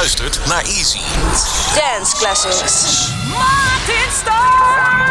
luistert 0.00 0.46
naar 0.46 0.62
Easy. 0.62 1.00
Dance 1.74 2.16
Classics. 2.16 3.08
Martin 3.28 4.12
Starker. 4.20 5.09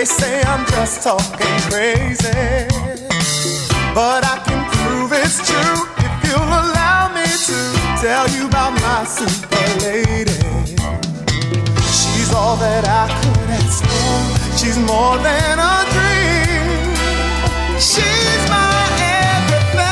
They 0.00 0.06
say 0.06 0.40
I'm 0.44 0.64
just 0.64 1.02
talking 1.02 1.60
crazy, 1.68 2.64
but 3.94 4.24
I 4.24 4.40
can 4.46 4.64
prove 4.72 5.12
it's 5.12 5.46
true 5.46 5.84
if 5.98 6.24
you'll 6.24 6.40
allow 6.40 7.12
me 7.12 7.28
to 7.28 7.58
tell 8.00 8.26
you 8.30 8.46
about 8.46 8.72
my 8.80 9.04
super 9.04 9.68
lady. 9.84 10.40
She's 11.84 12.32
all 12.32 12.56
that 12.64 12.88
I 12.88 13.12
could 13.20 13.50
ask 13.60 13.84
for. 13.84 14.56
She's 14.56 14.78
more 14.78 15.18
than 15.18 15.58
a 15.60 15.84
dream. 15.92 16.96
She's 17.76 18.42
my 18.48 18.72
everything. 19.36 19.84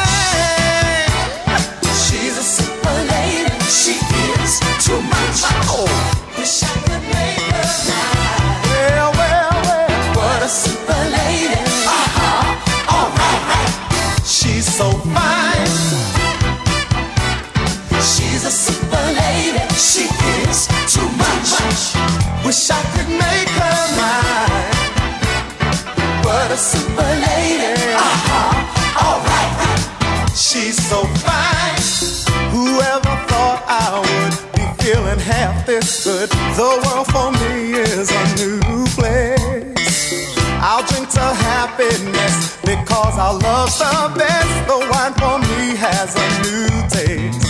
She's 2.08 2.38
a 2.38 2.42
super 2.56 2.96
lady. 3.12 3.60
She 3.68 4.00
is 4.40 4.56
too 4.86 5.02
much. 5.02 5.44
Oh. 5.68 6.17
So 14.78 14.92
fine. 15.10 15.66
She's 18.10 18.44
a 18.44 18.50
super 18.64 19.06
lady. 19.22 19.64
She 19.74 20.06
is 20.46 20.68
too 20.94 21.08
much. 21.18 21.50
Wish 22.46 22.70
I 22.70 22.80
could 22.92 23.10
make 23.24 23.50
her 23.62 23.82
mine. 23.98 24.76
What 26.22 26.52
a 26.52 26.56
super 26.56 27.12
lady. 27.26 27.74
Uh 28.06 28.18
huh. 28.28 29.02
Alright. 29.02 29.50
She's 30.46 30.78
so 30.90 31.02
fine. 31.26 31.82
Whoever 32.54 33.14
thought 33.30 33.60
I 33.66 33.98
would 34.06 34.36
be 34.54 34.64
feeling 34.84 35.18
half 35.18 35.66
this 35.66 36.04
good? 36.04 36.30
The 36.54 36.70
world 36.84 37.08
for 37.14 37.32
me 37.42 37.72
is 37.72 38.12
a 38.12 38.24
new 38.38 38.86
place. 38.94 40.38
I'll 40.62 40.86
drink 40.86 41.08
to 41.18 41.26
happiness 41.50 42.17
because 42.68 43.16
our 43.16 43.32
love's 43.32 43.78
the 43.78 44.12
best. 44.20 44.52
The 44.68 44.76
wine 44.92 45.14
for 45.20 45.36
me 45.48 45.74
has 45.84 46.12
a 46.24 46.26
new 46.44 46.68
taste. 46.92 47.40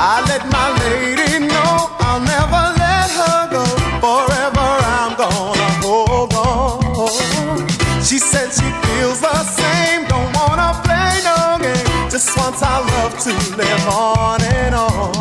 I 0.00 0.24
let 0.30 0.42
my 0.48 0.68
lady 0.84 1.44
know 1.44 1.74
I'll 2.00 2.24
never 2.34 2.64
let 2.80 3.08
her 3.20 3.40
go. 3.56 3.64
Forever 4.00 4.68
I'm 4.96 5.12
gonna 5.20 5.70
hold 5.84 6.32
on. 6.32 7.68
She 8.00 8.18
said 8.18 8.48
she 8.58 8.68
feels 8.84 9.20
the 9.20 9.38
same, 9.58 10.08
don't 10.08 10.32
wanna 10.32 10.70
play 10.86 11.12
no 11.28 11.60
game. 11.60 12.08
Just 12.08 12.28
wants 12.38 12.62
our 12.62 12.80
love 12.92 13.12
to 13.24 13.32
live 13.60 13.84
on 13.88 14.40
and 14.56 14.74
on. 14.74 15.12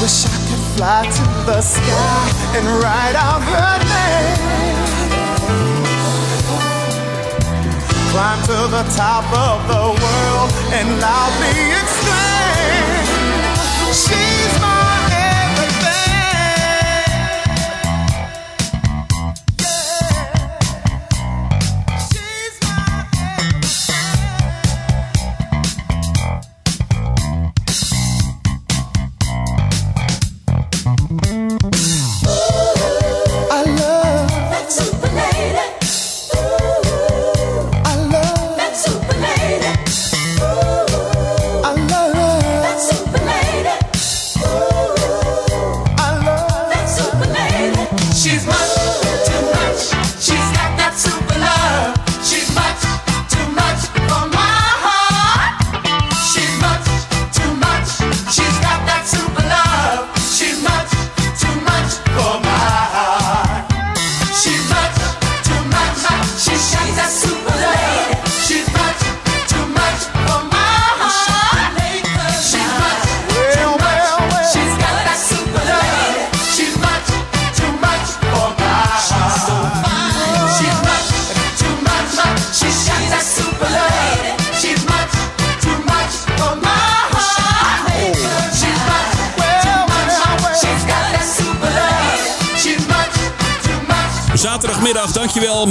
Wish 0.00 0.24
I 0.24 0.36
could 0.48 0.64
fly 0.74 1.00
to 1.16 1.24
the 1.48 1.60
sky 1.60 2.24
and 2.56 2.64
write 2.80 3.16
out 3.26 3.42
her 3.52 3.76
name. 3.92 4.53
Climb 8.14 8.40
to 8.42 8.70
the 8.70 8.84
top 8.94 9.26
of 9.34 9.66
the 9.66 9.74
world 9.74 10.50
and 10.70 11.00
loudly 11.00 11.72
exclaim. 11.82 12.03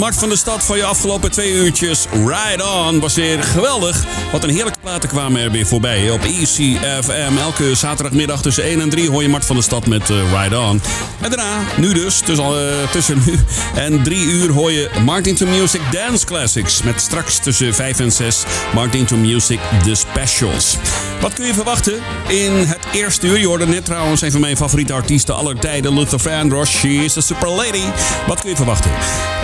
Mart 0.03 0.15
van 0.15 0.29
der 0.29 0.37
Stad, 0.37 0.63
voor 0.63 0.77
je 0.77 0.83
afgelopen 0.83 1.31
twee 1.31 1.51
uurtjes. 1.51 2.05
Ride 2.11 2.65
On 2.65 2.99
was 2.99 3.15
weer 3.15 3.43
geweldig. 3.43 4.05
Wat 4.31 4.43
een 4.43 4.49
heerlijke 4.49 4.79
platen 4.79 5.09
kwamen 5.09 5.41
er 5.41 5.51
weer 5.51 5.65
voorbij 5.65 6.09
op 6.09 6.21
ECFM. 6.21 7.37
Elke 7.37 7.75
zaterdagmiddag 7.75 8.41
tussen 8.41 8.63
1 8.63 8.81
en 8.81 8.89
3 8.89 9.09
hoor 9.09 9.21
je 9.21 9.29
Mart 9.29 9.45
van 9.45 9.55
der 9.55 9.63
Stad 9.65 9.87
met 9.87 10.09
uh, 10.09 10.41
Ride 10.41 10.59
On. 10.59 10.81
En 11.21 11.29
daarna, 11.29 11.61
nu 11.77 11.93
dus, 11.93 12.19
tussen, 12.19 12.45
uh, 12.45 12.91
tussen 12.91 13.21
nu 13.25 13.39
en 13.75 14.03
3 14.03 14.25
uur 14.25 14.51
hoor 14.51 14.71
je 14.71 14.89
Martin 15.05 15.35
to 15.35 15.45
Music 15.45 15.81
Dance 15.91 16.25
Classics. 16.25 16.81
Met 16.81 17.01
straks 17.01 17.39
tussen 17.39 17.73
5 17.73 17.99
en 17.99 18.11
6 18.11 18.43
Martin 18.73 19.05
to 19.05 19.15
Music 19.15 19.59
The 19.83 19.95
Specials. 19.95 20.77
Wat 21.23 21.33
kun 21.33 21.45
je 21.45 21.53
verwachten 21.53 21.93
in 22.27 22.53
het 22.53 22.79
eerste 22.91 23.27
uur? 23.27 23.39
Je 23.39 23.47
hoorde 23.47 23.67
net 23.67 23.85
trouwens 23.85 24.21
een 24.21 24.31
van 24.31 24.41
mijn 24.41 24.57
favoriete 24.57 24.93
artiesten 24.93 25.35
aller 25.35 25.59
tijden, 25.59 25.93
Luther 25.93 26.19
Vandross. 26.19 26.71
She 26.71 26.87
is 26.87 27.17
a 27.17 27.21
super 27.21 27.49
lady. 27.49 27.83
Wat 28.27 28.41
kun 28.41 28.49
je 28.49 28.55
verwachten? 28.55 28.91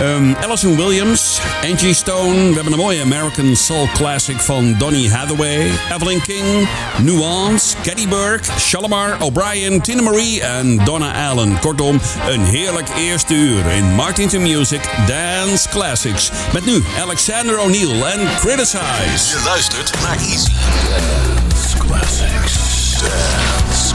Um, 0.02 0.36
Alison 0.42 0.76
Williams, 0.76 1.40
Angie 1.70 1.94
Stone. 1.94 2.48
We 2.48 2.54
hebben 2.54 2.72
een 2.72 2.78
mooie 2.78 3.02
American 3.02 3.56
Soul 3.56 3.88
Classic 3.94 4.40
van 4.40 4.74
Donny 4.78 5.08
Hathaway. 5.08 5.70
Evelyn 5.94 6.22
King, 6.22 6.68
Nuance, 6.98 7.76
Caddy 7.82 8.08
Burke, 8.08 8.48
Shalimar 8.58 9.16
O'Brien, 9.20 9.80
Tina 9.80 10.02
Marie 10.02 10.42
en 10.42 10.84
Donna 10.84 11.28
Allen. 11.28 11.58
Kortom, 11.58 12.00
een 12.28 12.44
heerlijk 12.44 12.88
eerste 12.96 13.34
uur 13.34 13.66
in 13.66 13.94
Martin 13.94 14.28
to 14.28 14.40
Music 14.40 14.80
Dance 15.06 15.68
Classics. 15.68 16.30
Met 16.52 16.64
nu 16.64 16.84
Alexander 17.00 17.58
O'Neill 17.58 18.02
en 18.02 18.28
Criticize. 18.38 19.36
Je 19.36 19.42
luistert 19.44 20.00
naar 20.02 20.16
Easy 20.16 20.50
Classics. 21.60 23.02
Dance 23.02 23.89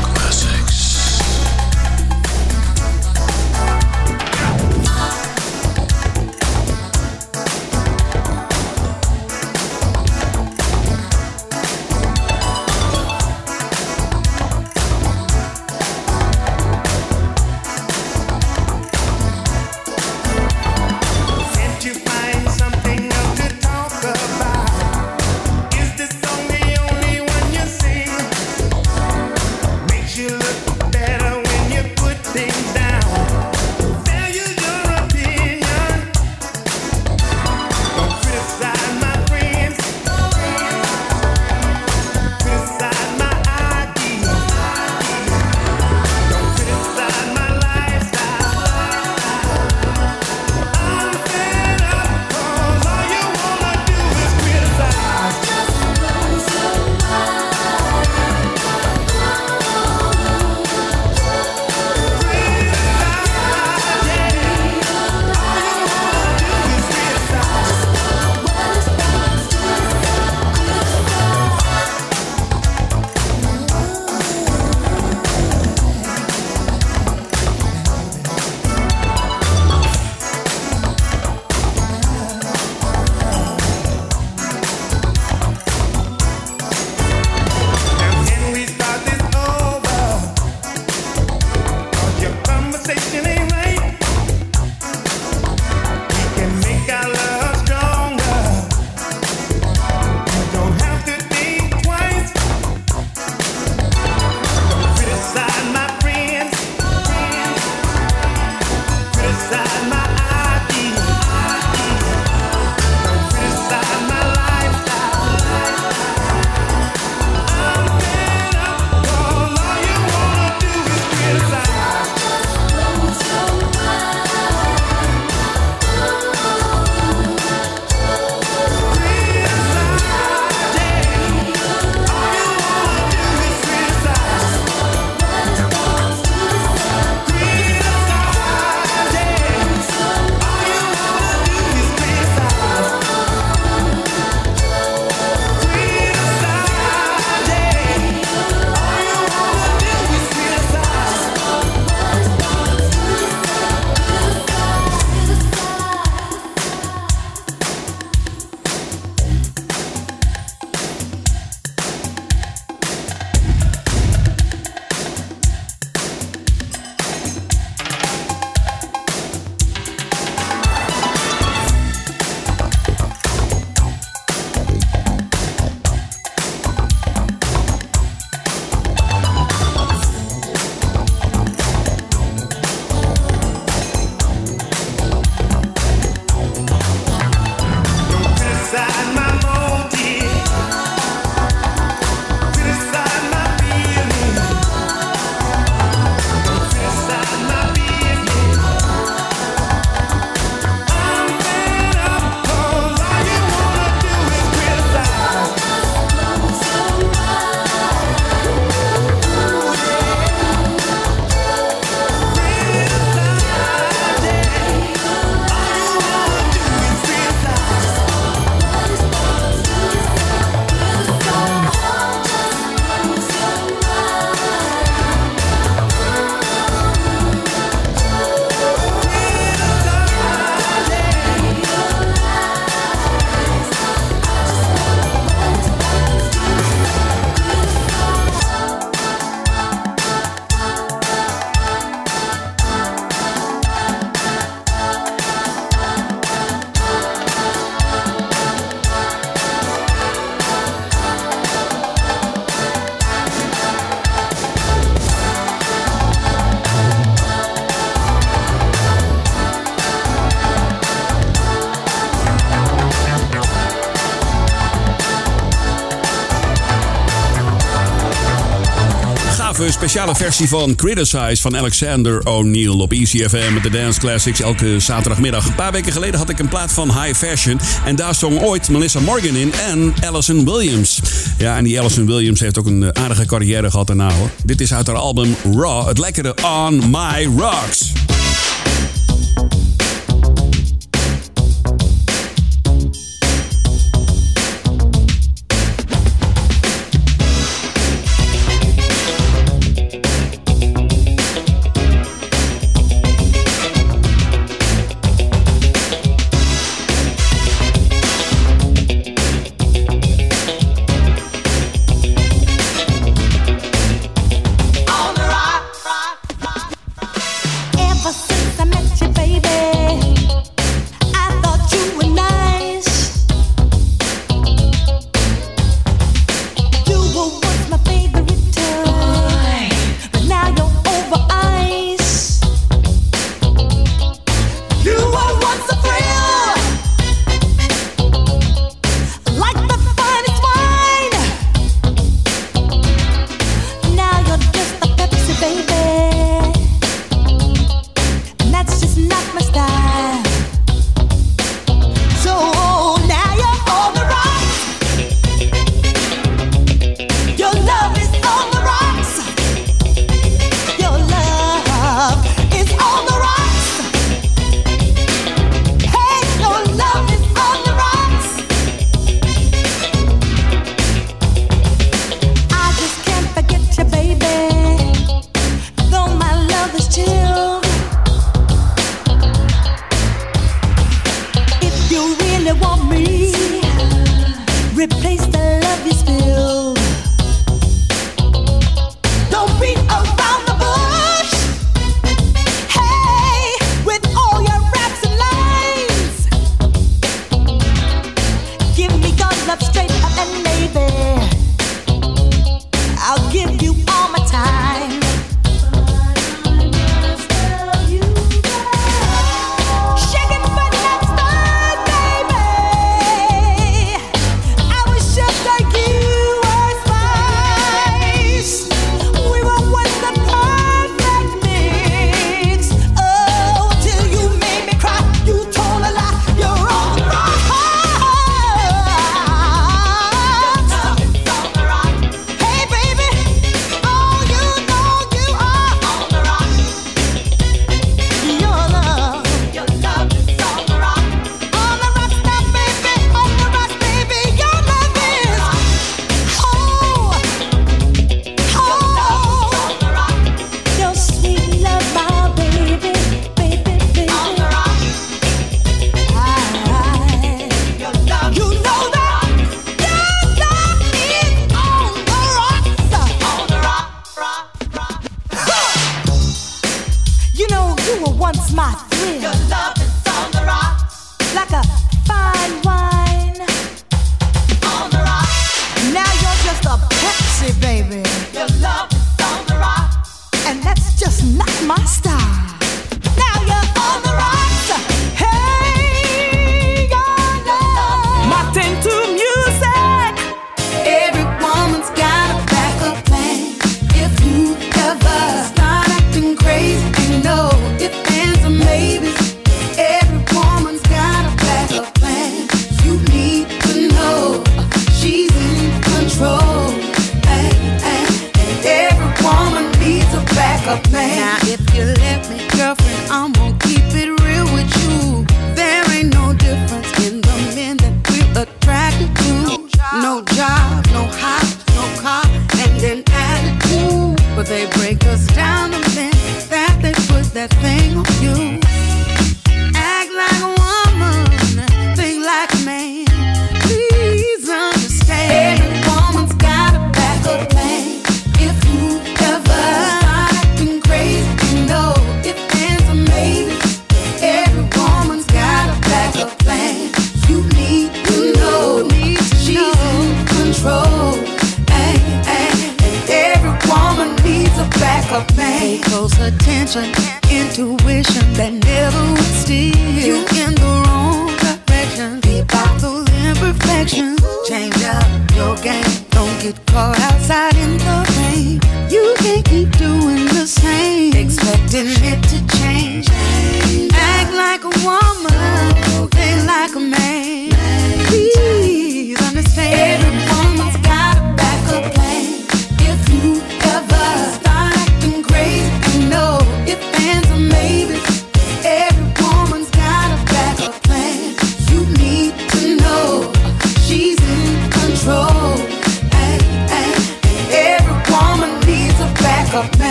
speciale 269.96 270.16
versie 270.16 270.48
van 270.48 270.76
Criticize 270.76 271.42
van 271.42 271.58
Alexander 271.58 272.26
O'Neill 272.26 272.80
op 272.80 272.92
ECFM 272.92 273.54
met 273.54 273.64
de 273.64 273.70
Dance 273.70 274.00
Classics 274.00 274.42
elke 274.42 274.80
zaterdagmiddag. 274.80 275.46
Een 275.46 275.56
paar 275.56 275.72
weken 275.72 275.92
geleden 275.92 276.20
had 276.20 276.30
ik 276.30 276.40
een 276.40 276.48
plaat 276.48 276.74
van 276.74 277.02
High 277.02 277.14
Fashion 277.18 277.60
en 277.86 277.96
daar 277.96 278.16
zong 278.16 278.42
ooit 278.42 278.70
Melissa 278.70 279.00
Morgan 279.00 279.36
in 279.36 279.54
en 279.54 279.94
Allison 280.08 280.46
Williams. 280.46 281.02
Ja, 281.38 281.58
en 281.58 281.64
die 281.64 281.80
Allison 281.80 282.06
Williams 282.06 282.40
heeft 282.40 282.58
ook 282.60 282.66
een 282.66 282.84
eh, 282.84 283.04
aardige 283.04 283.26
carrière 283.26 283.72
gehad 283.72 283.88
daarna 283.88 284.12
hoor. 284.12 284.30
Dit 284.44 284.62
is 284.62 284.74
uit 284.74 284.88
haar 284.88 284.96
album 284.96 285.36
Raw, 285.54 285.88
het 285.88 285.98
lekkere 285.98 286.36
On 286.44 286.90
My 286.90 287.30
Rocks. 287.38 288.05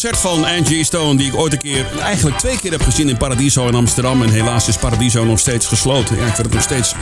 Concert 0.00 0.18
van 0.18 0.44
Angie 0.44 0.84
Stone, 0.84 1.16
die 1.16 1.26
ik 1.26 1.36
ooit 1.36 1.52
een 1.52 1.58
keer, 1.58 1.86
eigenlijk 2.00 2.38
twee 2.38 2.58
keer 2.58 2.70
heb 2.70 2.82
gezien 2.82 3.08
in 3.08 3.16
Paradiso 3.16 3.66
in 3.66 3.74
Amsterdam. 3.74 4.22
En 4.22 4.30
helaas 4.30 4.68
is 4.68 4.76
Paradiso 4.76 5.24
nog 5.24 5.38
steeds 5.38 5.66
gesloten. 5.66 6.16
Ja, 6.16 6.26
ik 6.26 6.34
vind 6.34 6.46
het 6.46 6.54
nog 6.54 6.62
steeds 6.62 6.94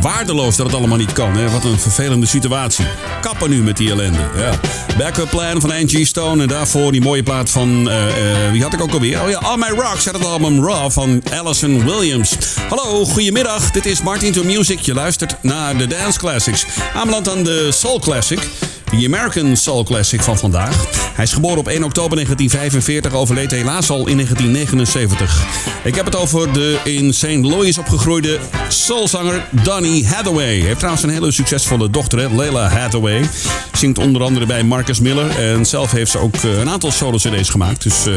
waardeloos 0.00 0.56
dat 0.56 0.66
het 0.66 0.74
allemaal 0.74 0.98
niet 0.98 1.12
kan. 1.12 1.36
Hè. 1.36 1.50
Wat 1.50 1.64
een 1.64 1.78
vervelende 1.78 2.26
situatie. 2.26 2.84
Kappen 3.20 3.50
nu 3.50 3.62
met 3.62 3.76
die 3.76 3.90
ellende. 3.90 4.18
Ja. 4.36 4.60
Backup 4.98 5.30
plan 5.30 5.60
van 5.60 5.70
Angie 5.70 6.04
Stone. 6.04 6.42
En 6.42 6.48
daarvoor 6.48 6.92
die 6.92 7.00
mooie 7.00 7.22
plaat 7.22 7.50
van, 7.50 7.88
eh, 7.88 8.06
eh, 8.06 8.52
wie 8.52 8.62
had 8.62 8.72
ik 8.72 8.80
ook 8.80 8.92
alweer? 8.92 9.22
Oh 9.22 9.30
ja, 9.30 9.38
All 9.38 9.56
My 9.56 9.68
Rocks 9.68 10.06
uit 10.06 10.16
het 10.16 10.24
album 10.24 10.64
Raw 10.64 10.90
van 10.90 11.22
Alison 11.32 11.84
Williams. 11.84 12.36
Hallo, 12.68 13.04
goedemiddag. 13.04 13.70
Dit 13.70 13.86
is 13.86 14.02
Martin 14.02 14.32
to 14.32 14.44
Music. 14.44 14.80
Je 14.80 14.94
luistert 14.94 15.36
naar 15.40 15.76
de 15.76 15.86
Dance 15.86 16.18
Classics. 16.18 16.64
Aanbeland 16.94 17.28
aan 17.28 17.42
de 17.42 17.72
Soul 17.72 17.98
Classic. 17.98 18.48
De 18.90 19.06
American 19.06 19.56
Soul 19.56 19.84
Classic 19.84 20.22
van 20.22 20.38
vandaag. 20.38 20.86
Hij 21.14 21.24
is 21.24 21.32
geboren 21.32 21.58
op 21.58 21.68
1 21.68 21.84
oktober 21.84 22.14
1945, 22.14 23.12
overleed 23.12 23.50
helaas 23.50 23.90
al 23.90 24.06
in 24.06 24.16
1979. 24.16 25.46
Ik 25.84 25.94
heb 25.94 26.04
het 26.04 26.16
over 26.16 26.52
de 26.52 26.78
in 26.84 27.14
St. 27.14 27.24
Louis 27.24 27.78
opgegroeide 27.78 28.38
soulzanger 28.68 29.46
Donny 29.50 30.04
Hathaway. 30.04 30.44
Hij 30.44 30.66
heeft 30.66 30.76
trouwens 30.76 31.04
een 31.04 31.10
hele 31.10 31.30
succesvolle 31.30 31.90
dochter, 31.90 32.36
Leila 32.36 32.68
Hathaway. 32.68 33.28
Zingt 33.72 33.98
onder 33.98 34.22
andere 34.22 34.46
bij 34.46 34.62
Marcus 34.62 35.00
Miller. 35.00 35.38
En 35.38 35.66
zelf 35.66 35.92
heeft 35.92 36.10
ze 36.10 36.18
ook 36.18 36.34
eh, 36.34 36.58
een 36.58 36.68
aantal 36.68 36.90
solo-cd's 36.90 37.50
gemaakt. 37.50 37.82
Dus 37.82 38.06
eh, 38.06 38.14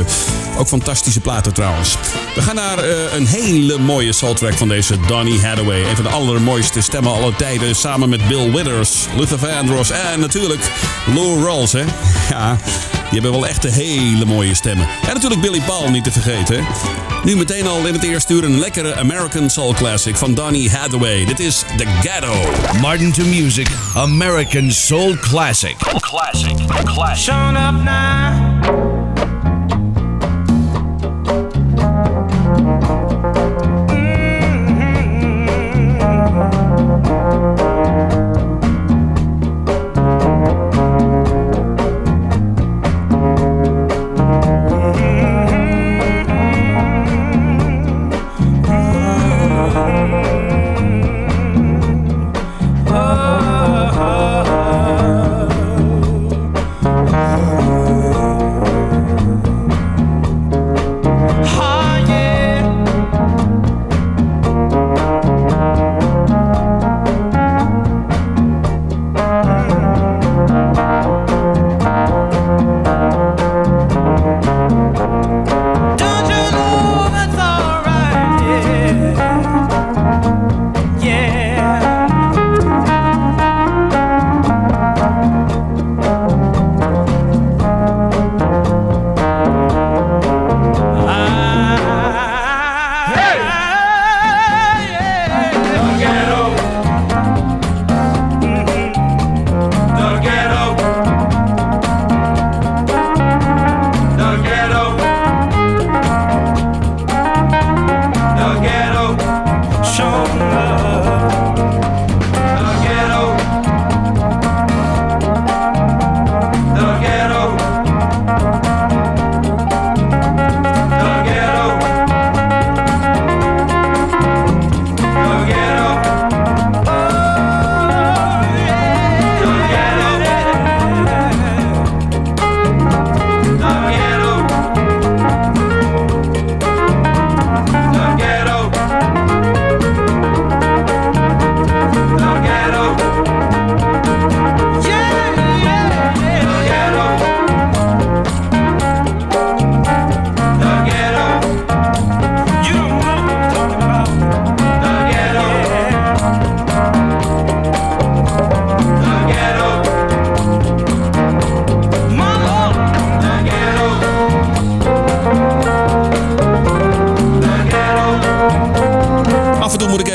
ook 0.57 0.67
fantastische 0.67 1.19
platen 1.19 1.53
trouwens. 1.53 1.95
We 2.35 2.41
gaan 2.41 2.55
naar 2.55 2.77
eh, 2.77 3.13
een 3.15 3.25
hele 3.27 3.77
mooie 3.77 4.13
soultrack 4.13 4.53
van 4.53 4.67
deze 4.67 4.97
Donny 5.07 5.39
Hathaway. 5.39 5.89
Een 5.89 5.95
van 5.95 6.03
de 6.03 6.09
allermooiste 6.09 6.81
stemmen 6.81 7.11
aller 7.11 7.35
tijden. 7.35 7.75
Samen 7.75 8.09
met 8.09 8.27
Bill 8.27 8.51
Withers, 8.51 9.07
Luther 9.17 9.39
Vandross 9.39 9.91
en 9.91 10.19
natuurlijk 10.19 10.62
Lou 11.13 11.43
Rawls. 11.45 11.71
Hè? 11.71 11.83
Ja, 12.29 12.57
die 13.11 13.21
hebben 13.21 13.31
wel 13.31 13.47
echt 13.47 13.63
hele 13.63 14.25
mooie 14.25 14.53
stemmen. 14.55 14.87
En 15.07 15.13
natuurlijk 15.13 15.41
Billy 15.41 15.61
Paul 15.61 15.89
niet 15.89 16.03
te 16.03 16.11
vergeten. 16.11 16.55
hè. 16.55 16.61
Nu 17.23 17.35
meteen 17.35 17.67
al 17.67 17.85
in 17.87 17.93
het 17.93 18.03
eerste 18.03 18.33
uur 18.33 18.43
een 18.43 18.59
lekkere 18.59 18.95
American 18.95 19.49
Soul 19.49 19.73
Classic 19.73 20.15
van 20.17 20.33
Donny 20.33 20.69
Hathaway. 20.69 21.25
Dit 21.25 21.39
is 21.39 21.63
The 21.77 21.85
Ghetto. 22.01 22.33
Martin 22.81 23.11
to 23.11 23.23
Music 23.23 23.67
American 23.95 24.71
Soul 24.71 25.15
Classic. 25.17 25.75
Classic. 25.99 26.55
Classic. 26.83 27.33
Showing 27.33 27.57
up 27.57 27.83
now. 27.83 28.92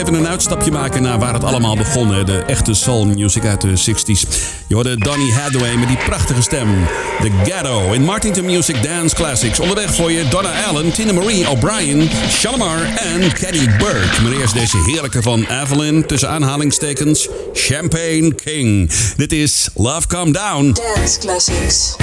even 0.09 0.21
een 0.21 0.31
uitstapje 0.31 0.71
maken 0.71 1.03
naar 1.03 1.19
waar 1.19 1.33
het 1.33 1.45
allemaal 1.45 1.77
begon. 1.77 2.25
De 2.25 2.39
echte 2.47 2.75
soul 2.75 3.07
music 3.07 3.45
uit 3.45 3.61
de 3.61 3.73
60s. 3.77 4.29
Je 4.67 4.75
hoorde 4.75 4.97
Donny 4.97 5.31
Hathaway 5.31 5.77
met 5.77 5.89
die 5.89 5.97
prachtige 5.97 6.43
stem. 6.43 6.87
The 7.21 7.31
Ghetto 7.45 7.93
in 7.93 8.03
Martington 8.03 8.45
Music 8.45 8.83
Dance 8.83 9.15
Classics. 9.15 9.61
Onderweg 9.61 9.95
voor 9.95 10.13
je 10.13 10.29
Donna 10.29 10.65
Allen, 10.65 10.93
Tina 10.93 11.13
Marie 11.13 11.49
O'Brien, 11.49 12.11
Shalimar 12.31 12.79
en 12.97 13.33
Kenny 13.33 13.77
Burke. 13.79 14.23
Maar 14.23 14.33
eerst 14.33 14.55
deze 14.55 14.77
heerlijke 14.87 15.23
van 15.23 15.47
Evelyn 15.63 16.07
tussen 16.07 16.29
aanhalingstekens 16.29 17.29
Champagne 17.53 18.35
King. 18.35 18.91
Dit 19.17 19.33
is 19.33 19.69
Love 19.75 20.07
Come 20.07 20.31
Down. 20.31 20.77
Dance 20.95 21.19
Classics. 21.19 21.97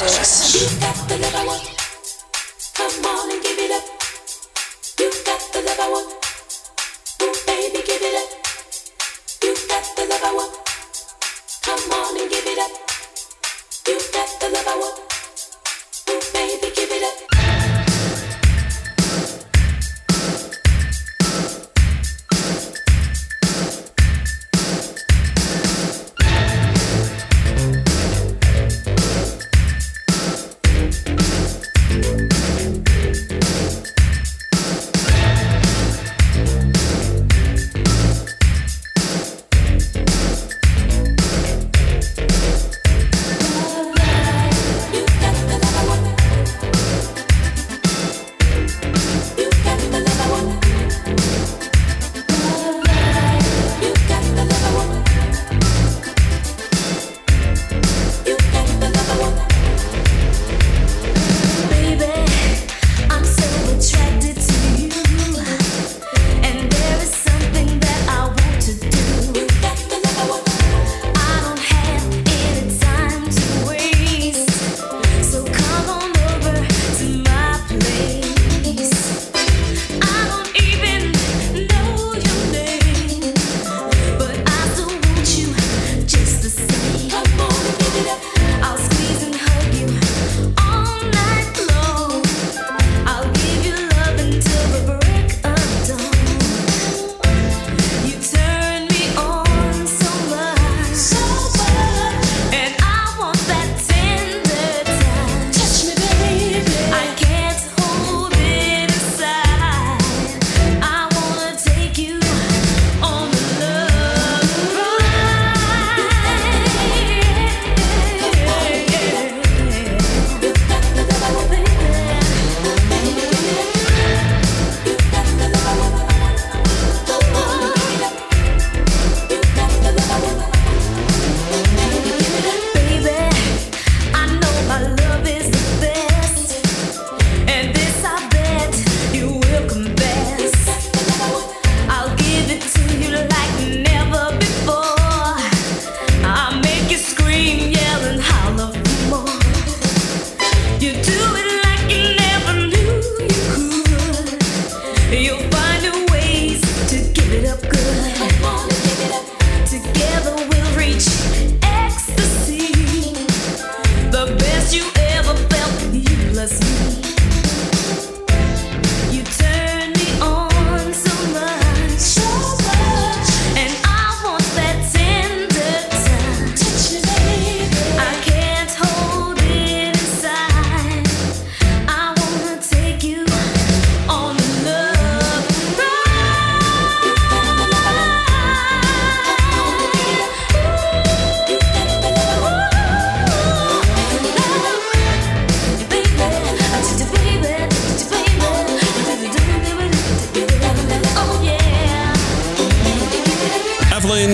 Classics. 0.00 1.79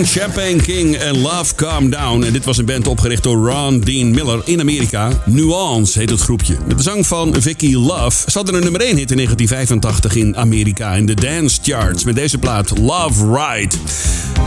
Champagne 0.04 0.62
King 0.62 0.96
en 0.96 1.20
Love 1.20 1.54
Calm 1.54 1.90
Down. 1.90 2.24
En 2.24 2.32
dit 2.32 2.44
was 2.44 2.58
een 2.58 2.64
band 2.64 2.86
opgericht 2.86 3.22
door 3.22 3.50
Ron 3.50 3.80
Dean 3.80 4.10
Miller 4.10 4.40
in 4.44 4.60
Amerika. 4.60 5.10
Nuance 5.24 5.98
heet 5.98 6.10
het 6.10 6.20
groepje. 6.20 6.56
De 6.68 6.82
zang 6.82 7.06
van 7.06 7.34
Vicky 7.38 7.74
Love. 7.74 8.30
Ze 8.30 8.36
hadden 8.36 8.54
een 8.54 8.62
nummer 8.62 8.80
1 8.80 8.96
hit 8.96 9.10
in 9.10 9.16
1985 9.16 10.14
in 10.14 10.36
Amerika 10.36 10.94
in 10.94 11.06
de 11.06 11.14
dance 11.14 11.58
charts. 11.62 12.04
Met 12.04 12.14
deze 12.14 12.38
plaat 12.38 12.78
Love 12.78 13.26
Ride. 13.26 13.76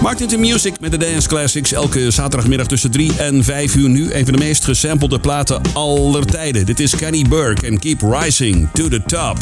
Martin 0.01 0.27
to 0.27 0.37
Music 0.37 0.79
met 0.79 0.91
de 0.91 0.97
Dance 0.97 1.27
Classics. 1.27 1.71
Elke 1.71 2.11
zaterdagmiddag 2.11 2.67
tussen 2.67 2.91
3 2.91 3.11
en 3.17 3.43
5 3.43 3.75
uur 3.75 3.89
nu. 3.89 4.13
Een 4.13 4.25
van 4.25 4.33
de 4.33 4.39
meest 4.39 4.63
gesampelde 4.63 5.19
platen 5.19 5.61
aller 5.73 6.25
tijden. 6.25 6.65
Dit 6.65 6.79
is 6.79 6.95
Kenny 6.95 7.25
Burke 7.29 7.67
en 7.67 7.79
Keep 7.79 8.01
Rising 8.01 8.67
to 8.73 8.87
the 8.87 9.01
Top. 9.05 9.37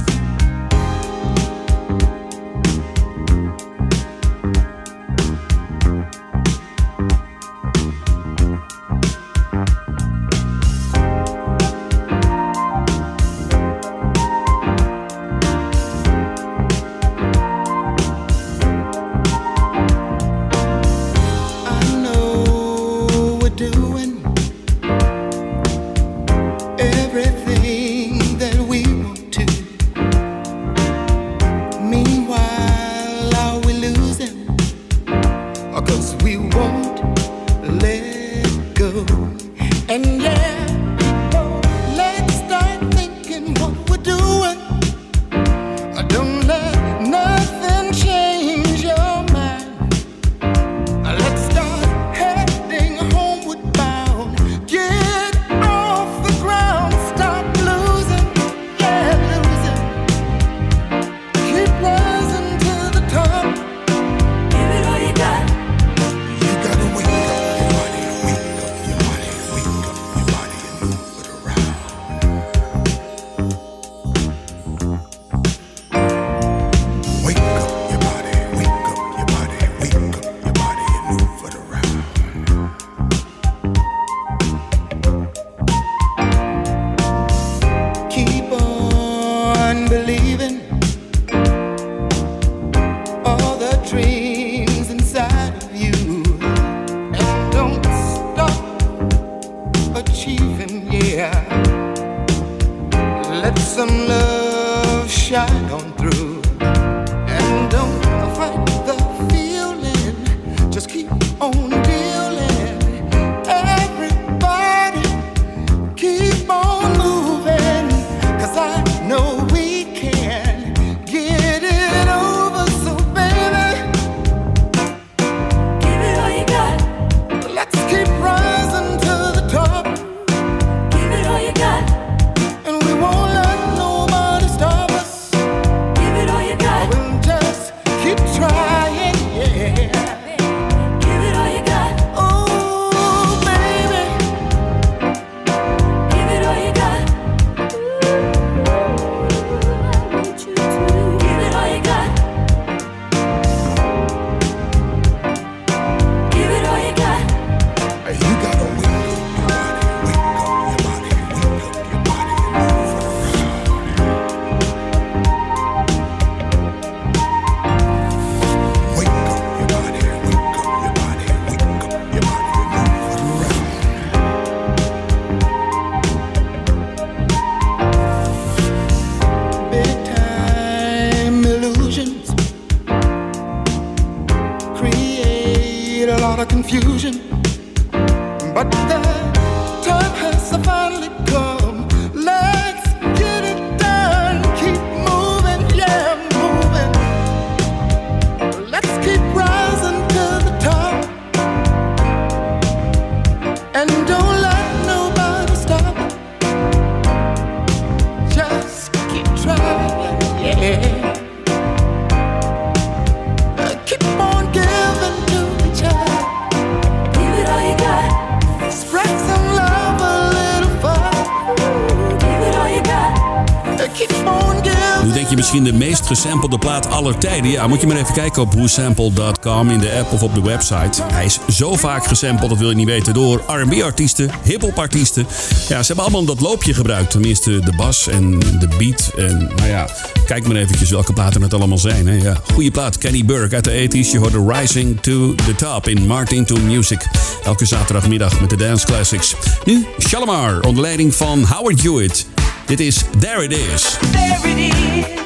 Aller 227.08 227.20
tijden. 227.20 227.52
Ja, 227.52 227.67
moet 227.67 227.82
je 227.82 227.88
maar 227.88 227.98
even 227.98 228.13
kijken 228.13 228.41
op 228.41 228.54
whosample.com 228.54 229.70
in 229.70 229.80
de 229.80 229.91
app 229.91 230.12
of 230.12 230.24
op 230.24 230.34
de 230.34 230.41
website. 230.41 231.04
Hij 231.04 231.26
is 231.26 231.39
zo 231.50 231.76
vaak 231.76 232.06
gesampled, 232.06 232.50
dat 232.50 232.58
wil 232.58 232.70
je 232.70 232.76
niet 232.76 232.88
weten, 232.88 233.13
door 233.13 233.43
R&B-artiesten, 233.48 234.32
hip-hop-artiesten. 234.43 235.28
Ja, 235.67 235.82
ze 235.82 235.88
hebben 235.88 236.04
allemaal 236.04 236.26
dat 236.26 236.41
loopje 236.41 236.74
gebruikt. 236.74 237.12
Tenminste, 237.12 237.60
de 237.60 237.76
bas 237.76 238.08
en 238.08 238.39
de 238.39 238.67
beat. 238.78 239.12
En 239.17 239.52
nou 239.56 239.70
ja, 239.70 239.89
kijk 240.26 240.48
maar 240.48 240.56
eventjes 240.56 240.89
welke 240.89 241.13
platen 241.13 241.41
het 241.41 241.54
allemaal 241.54 241.78
zijn. 241.78 242.08
Hè. 242.08 242.13
Ja, 242.13 242.41
goede 242.54 242.72
plaat, 242.72 242.98
Kenny 242.98 243.26
Burke 243.26 243.56
uit 243.56 243.63
de 243.63 243.89
80s. 243.89 244.12
Je 244.12 244.17
hoorde 244.17 244.54
Rising 244.54 245.02
to 245.02 245.36
the 245.36 245.56
Top 245.56 245.88
in 245.88 246.08
Martin 246.08 246.46
to 246.46 246.56
Music. 246.56 247.08
Elke 247.43 247.65
zaterdagmiddag 247.65 248.39
met 248.39 248.50
de 248.50 248.56
Dance 248.56 248.86
Classics. 248.86 249.36
Nu 249.65 249.86
Shalimar 250.00 250.60
onder 250.62 250.82
leiding 250.82 251.15
van 251.15 251.43
Howard 251.43 251.82
Hewitt. 251.82 252.26
Dit 252.65 252.80
is 252.80 253.04
There 253.20 253.43
It 253.43 253.52
Is. 253.52 253.98
There 254.12 254.50
it 254.50 254.74
is. 254.74 255.16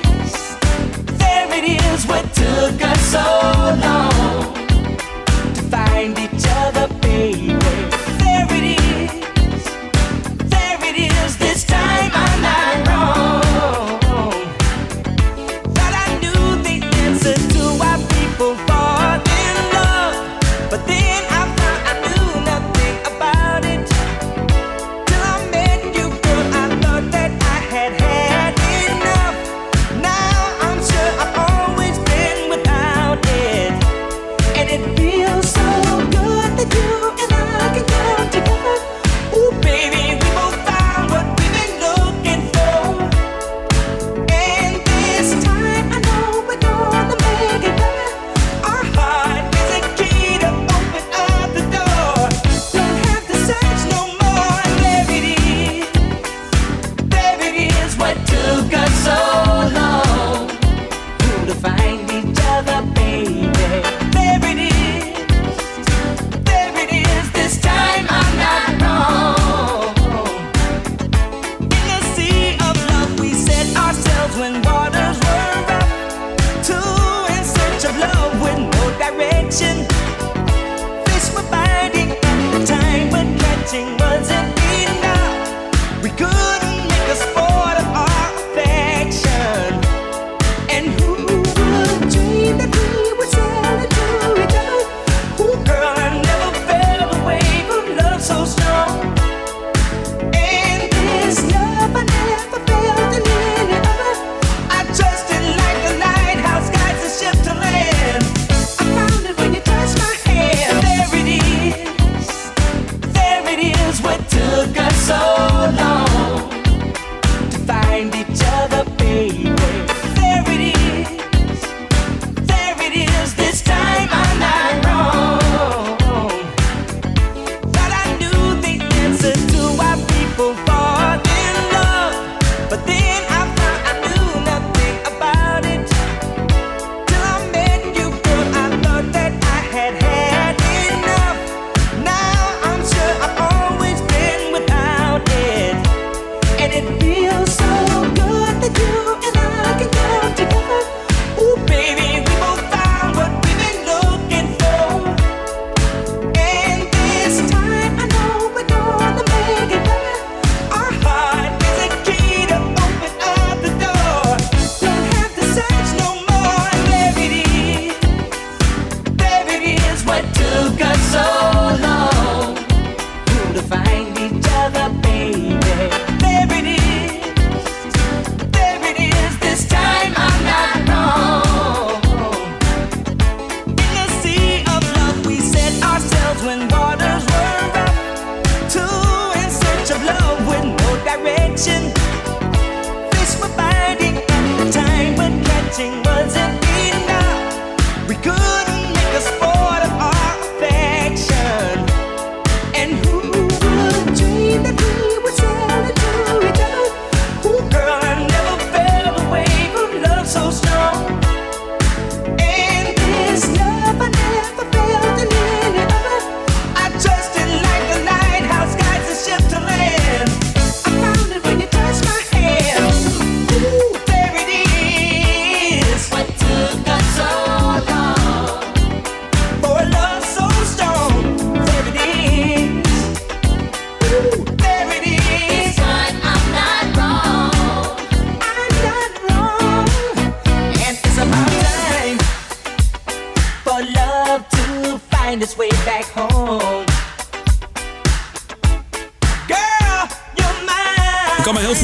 Is. 2.02 2.08
What 2.08 2.34
took 2.34 2.82
us 2.82 3.02
so 3.02 3.20
long 3.82 4.54
to 5.54 5.62
find 5.70 6.18
each 6.18 6.46
other, 6.48 6.88
baby? 7.02 7.31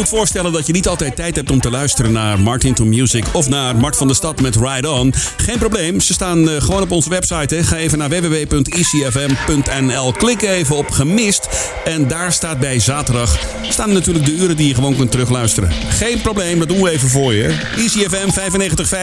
voorstellen 0.07 0.51
dat 0.51 0.67
je 0.67 0.73
niet 0.73 0.87
altijd 0.87 1.15
tijd 1.15 1.35
hebt 1.35 1.51
om 1.51 1.61
te 1.61 1.69
luisteren 1.69 2.11
naar 2.11 2.39
Martin 2.39 2.73
to 2.73 2.85
Music 2.85 3.25
of 3.33 3.49
naar 3.49 3.75
Mart 3.75 3.95
van 3.95 4.07
der 4.07 4.15
Stad 4.15 4.41
met 4.41 4.55
Ride 4.55 4.89
On. 4.89 5.13
Geen 5.37 5.57
probleem, 5.57 5.99
ze 5.99 6.13
staan 6.13 6.49
eh, 6.49 6.61
gewoon 6.61 6.81
op 6.81 6.91
onze 6.91 7.09
website. 7.09 7.55
Hè. 7.55 7.63
Ga 7.63 7.75
even 7.75 7.97
naar 7.97 8.09
www.icfm.nl. 8.09 10.11
Klik 10.11 10.41
even 10.41 10.75
op 10.75 10.89
gemist. 10.89 11.47
En 11.85 12.07
daar 12.07 12.31
staat 12.31 12.59
bij 12.59 12.79
zaterdag 12.79 13.39
staan 13.69 13.93
natuurlijk 13.93 14.25
de 14.25 14.35
uren 14.35 14.57
die 14.57 14.67
je 14.67 14.75
gewoon 14.75 14.95
kunt 14.95 15.11
terugluisteren. 15.11 15.71
Geen 15.89 16.21
probleem, 16.21 16.59
dat 16.59 16.67
doen 16.67 16.81
we 16.81 16.89
even 16.89 17.09
voor 17.09 17.33
je. 17.33 17.55
ICFM 17.75 18.29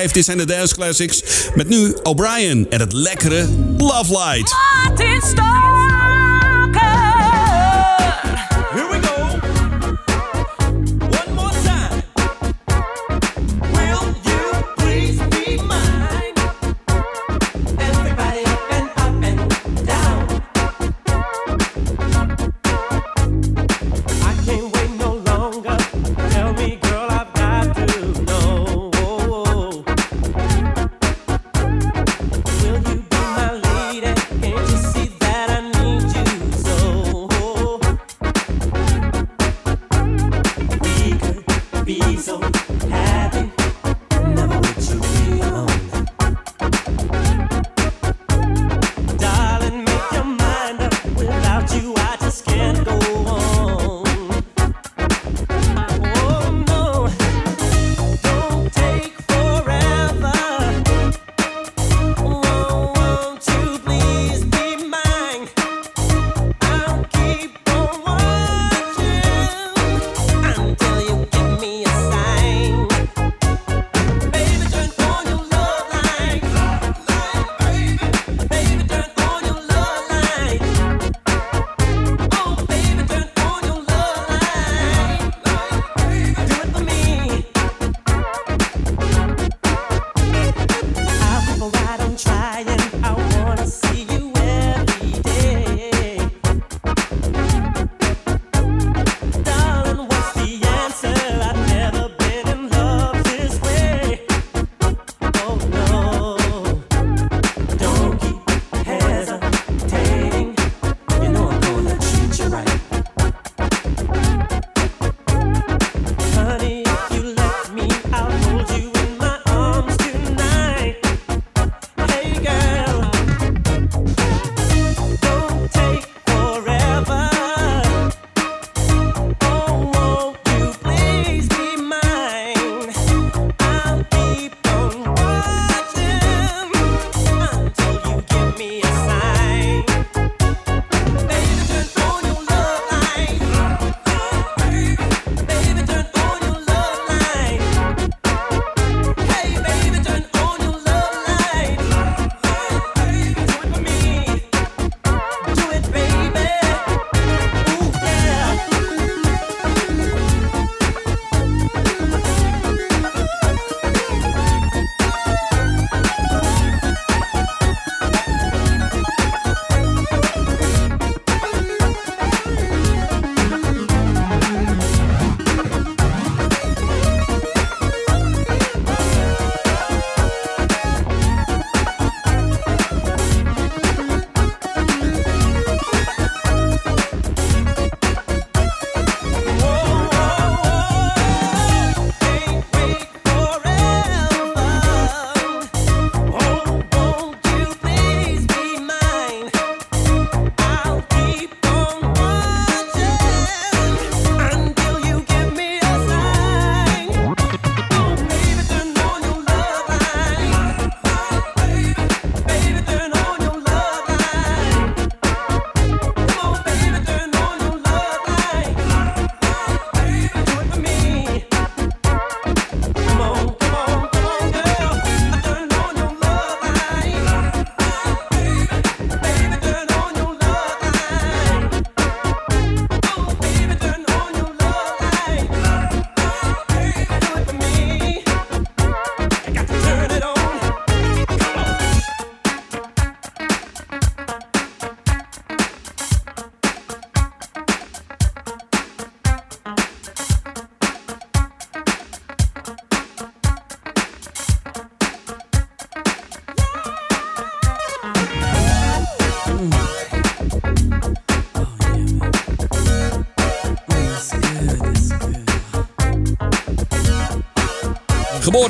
95.5, 0.07 0.13
dit 0.13 0.25
zijn 0.25 0.39
de 0.39 0.47
Dance 0.47 0.75
Classics. 0.75 1.23
Met 1.55 1.69
nu 1.69 1.97
O'Brien 2.03 2.67
en 2.71 2.81
het 2.81 2.93
lekkere 2.93 3.49
Love 3.79 4.13
Light. 4.13 4.55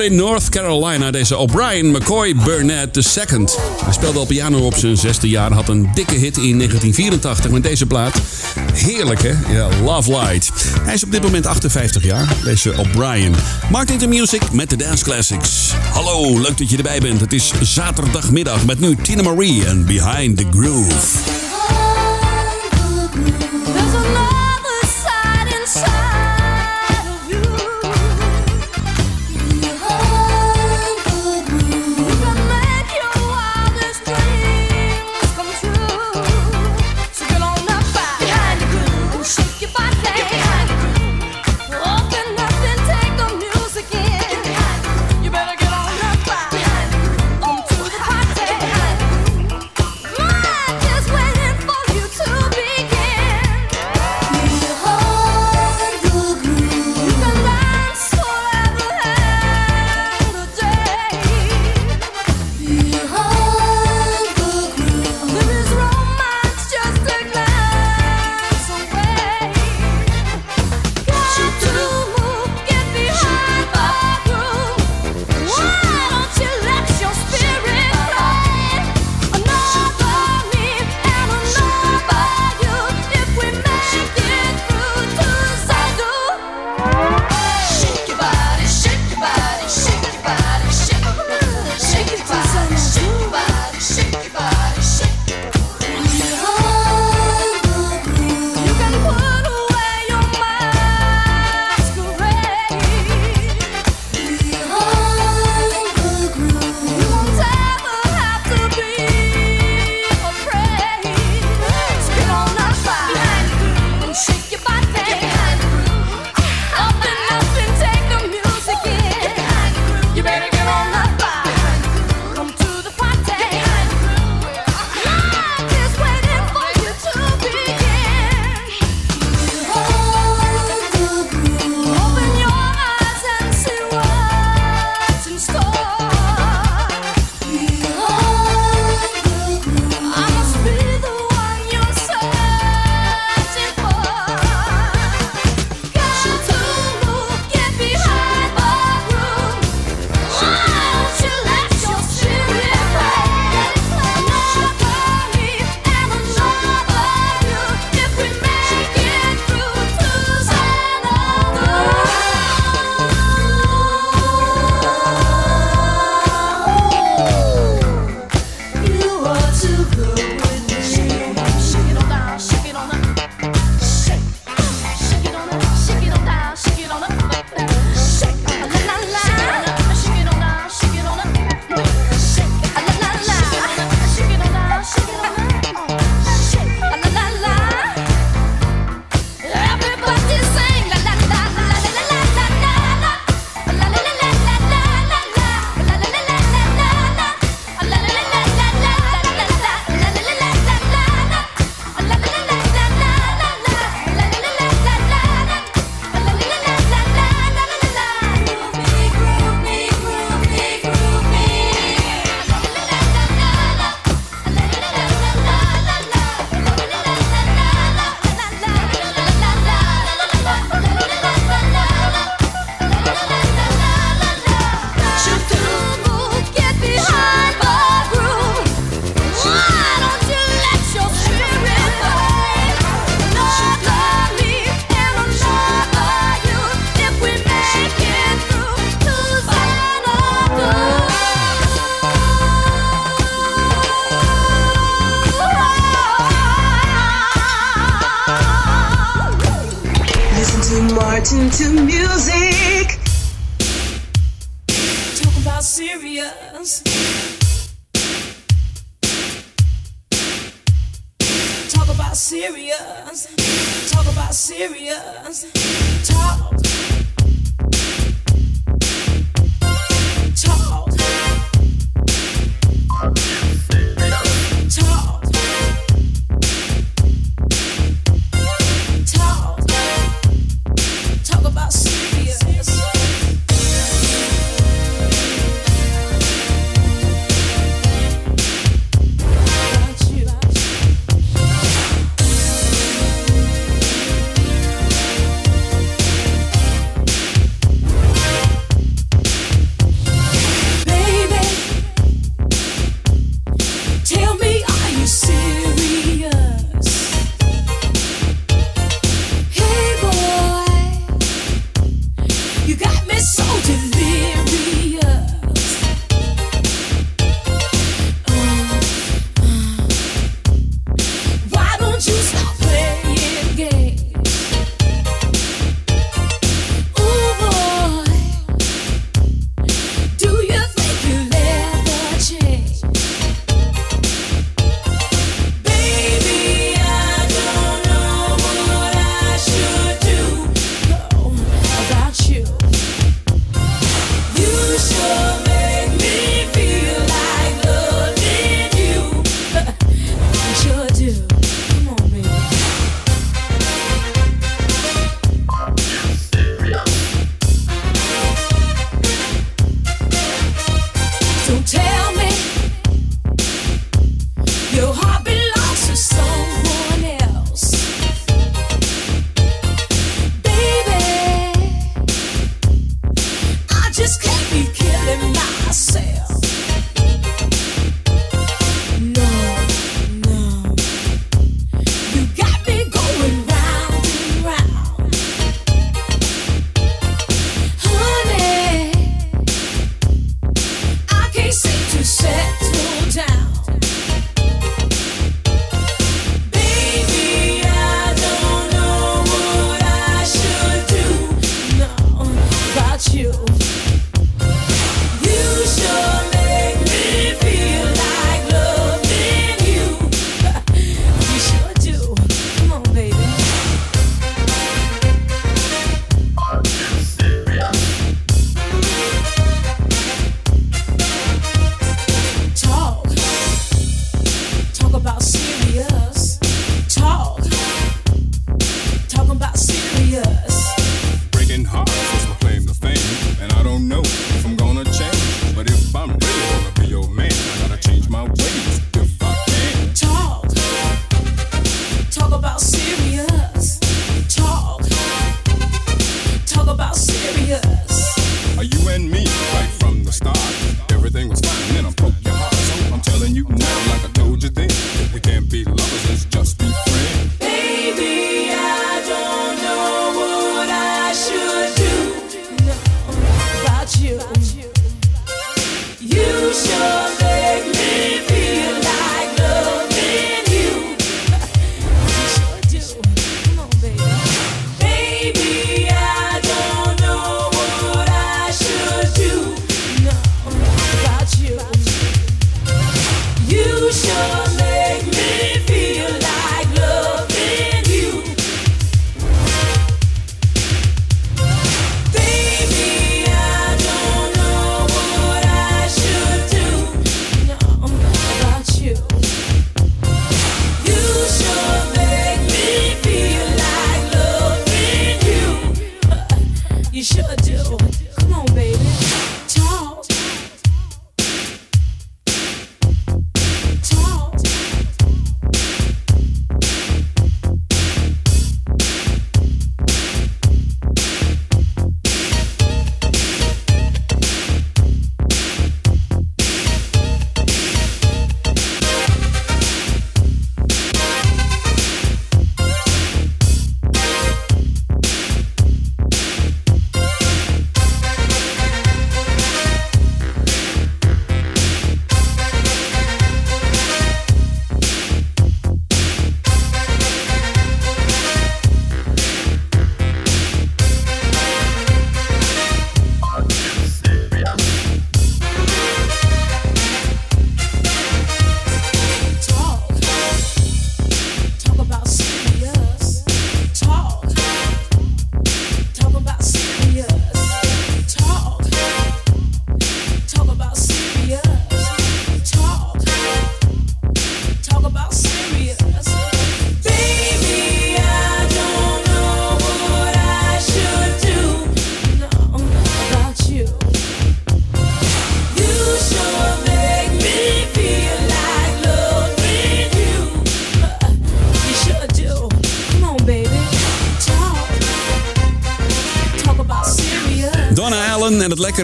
In 0.00 0.14
North 0.14 0.48
Carolina, 0.48 1.10
deze 1.10 1.36
O'Brien 1.36 1.90
McCoy 1.90 2.34
Burnett 2.44 2.96
II. 2.96 3.44
Hij 3.84 3.92
speelde 3.92 4.18
al 4.18 4.26
piano 4.26 4.58
op 4.58 4.74
zijn 4.74 4.96
zesde 4.96 5.28
jaar. 5.28 5.52
Had 5.52 5.68
een 5.68 5.90
dikke 5.94 6.14
hit 6.14 6.36
in 6.36 6.56
1984 6.56 7.50
met 7.50 7.62
deze 7.62 7.86
plaat. 7.86 8.14
Heerlijk, 8.72 9.22
hè? 9.22 9.32
Ja, 9.52 9.68
Love 9.82 10.10
Light. 10.10 10.52
Hij 10.80 10.94
is 10.94 11.04
op 11.04 11.10
dit 11.10 11.22
moment 11.22 11.46
58 11.46 12.04
jaar, 12.04 12.36
deze 12.44 12.78
O'Brien. 12.78 13.34
Martin 13.70 13.98
de 13.98 14.06
Music 14.06 14.52
met 14.52 14.70
de 14.70 14.76
Dance 14.76 15.04
Classics. 15.04 15.72
Hallo, 15.92 16.40
leuk 16.40 16.58
dat 16.58 16.70
je 16.70 16.76
erbij 16.76 17.00
bent. 17.00 17.20
Het 17.20 17.32
is 17.32 17.52
zaterdagmiddag 17.60 18.64
met 18.64 18.80
nu 18.80 18.96
Tina 18.96 19.22
Marie 19.22 19.66
en 19.66 19.84
Behind 19.84 20.36
the 20.36 20.46
Groove. 20.50 21.43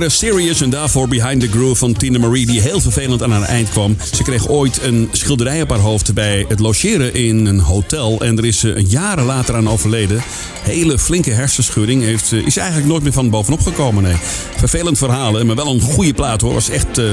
Lekkere 0.01 0.27
Serious 0.29 0.61
en 0.61 0.71
daarvoor 0.71 1.09
Behind 1.09 1.41
the 1.41 1.49
Groove 1.49 1.75
van 1.75 1.93
Tina 1.93 2.19
Marie 2.19 2.47
die 2.47 2.61
heel 2.61 2.81
vervelend 2.81 3.23
aan 3.23 3.33
haar 3.33 3.43
eind 3.43 3.69
kwam. 3.69 3.97
Ze 4.15 4.23
kreeg 4.23 4.49
ooit 4.49 4.83
een 4.83 5.09
schilderij 5.13 5.63
op 5.63 5.71
haar 5.71 5.79
hoofd 5.79 6.15
bij 6.15 6.45
het 6.49 6.61
logeren 6.61 7.15
in 7.15 7.47
een 7.47 7.61
hotel 7.61 8.21
en 8.21 8.39
er 8.39 8.45
is 8.45 8.59
ze 8.59 8.85
jaren 8.89 9.25
later 9.25 9.55
aan 9.55 9.69
overleden. 9.69 10.23
Hele 10.63 10.99
flinke 10.99 11.31
hersenschudding 11.31 12.03
heeft, 12.03 12.33
is 12.33 12.57
eigenlijk 12.57 12.89
nooit 12.89 13.03
meer 13.03 13.13
van 13.13 13.31
bovenop 13.31 13.61
gekomen. 13.61 14.03
Nee. 14.03 14.17
Vervelend 14.57 14.99
verhaal, 14.99 15.35
hè, 15.35 15.45
maar 15.45 15.57
wel 15.57 15.73
een 15.73 15.81
goede 15.81 16.15
plaat 16.15 16.41
hoor. 16.41 16.55
Was 16.55 16.69
echt 16.69 16.99
eh, 16.99 17.05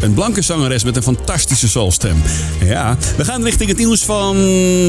een 0.00 0.14
blanke 0.14 0.42
zangeres 0.42 0.84
met 0.84 0.96
een 0.96 1.02
fantastische 1.02 1.68
soulstem. 1.68 2.22
Ja, 2.64 2.96
we 3.16 3.24
gaan 3.24 3.44
richting 3.44 3.68
het 3.68 3.78
nieuws 3.78 4.04
van 4.04 4.36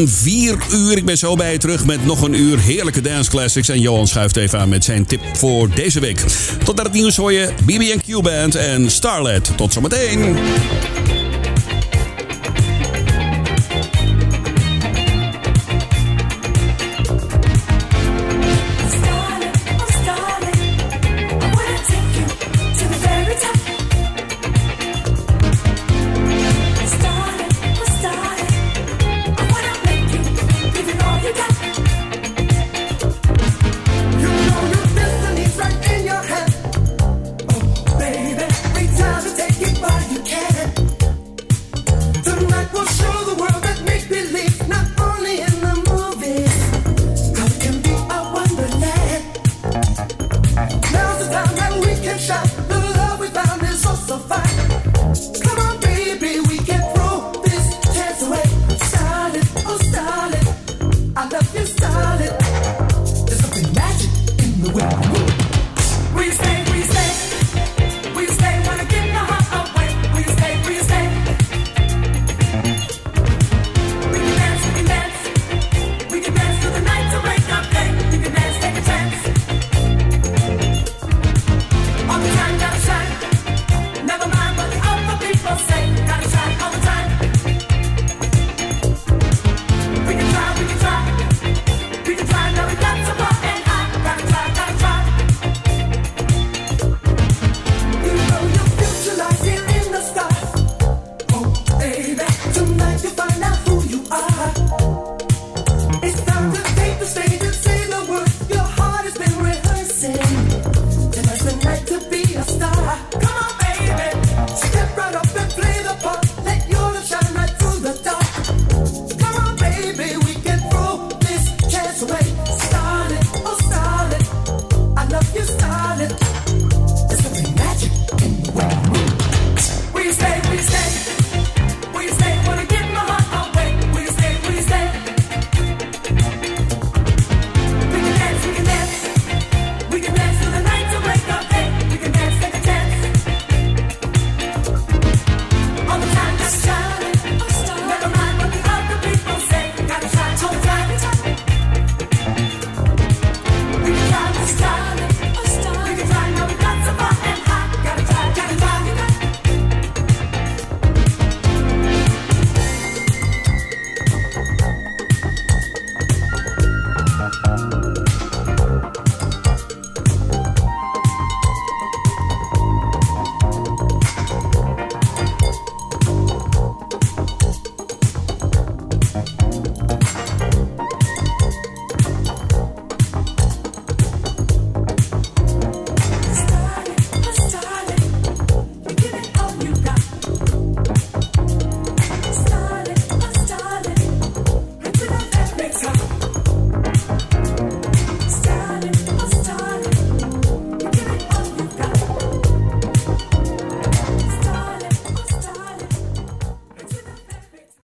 4 0.07 0.57
uur. 0.71 0.97
Ik 0.97 1.05
ben 1.05 1.17
zo 1.17 1.35
bij 1.35 1.51
je 1.51 1.57
terug 1.57 1.85
met 1.85 2.05
nog 2.05 2.21
een 2.21 2.33
uur 2.33 2.59
heerlijke 2.59 3.01
dance 3.01 3.29
classics. 3.29 3.69
En 3.69 3.79
Johan 3.79 4.07
schuift 4.07 4.35
even 4.35 4.59
aan 4.59 4.69
met 4.69 4.83
zijn 4.83 5.05
tip 5.05 5.21
voor 5.33 5.69
deze 5.75 5.99
week. 5.99 6.19
Tot 6.63 6.75
naar 6.75 6.85
het 6.85 6.93
nieuws 6.93 7.15
hoor 7.15 7.33
je 7.33 7.49
BB&Q 7.65 8.21
Band 8.21 8.55
en 8.55 8.91
Starlet. 8.91 9.51
Tot 9.55 9.73
zometeen. 9.73 10.37